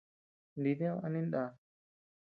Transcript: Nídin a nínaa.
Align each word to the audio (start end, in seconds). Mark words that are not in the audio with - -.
Nídin 0.61 0.95
a 1.05 1.07
nínaa. 1.13 1.49